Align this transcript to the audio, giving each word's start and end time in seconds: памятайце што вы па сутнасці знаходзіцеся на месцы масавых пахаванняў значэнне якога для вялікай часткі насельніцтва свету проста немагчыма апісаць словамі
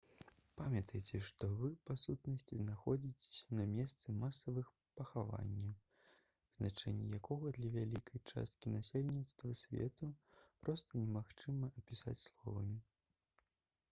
памятайце 0.59 1.19
што 1.25 1.49
вы 1.57 1.67
па 1.89 1.95
сутнасці 2.03 2.57
знаходзіцеся 2.61 3.57
на 3.59 3.65
месцы 3.73 4.15
масавых 4.23 4.71
пахаванняў 5.01 5.69
значэнне 6.57 7.11
якога 7.19 7.53
для 7.59 7.69
вялікай 7.77 8.23
часткі 8.31 8.75
насельніцтва 8.79 9.53
свету 9.63 10.13
проста 10.67 11.05
немагчыма 11.05 11.73
апісаць 11.79 12.19
словамі 12.27 12.83